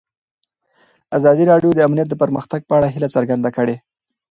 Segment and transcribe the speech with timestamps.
[1.17, 3.75] ازادي راډیو د امنیت د پرمختګ په اړه هیله څرګنده کړې.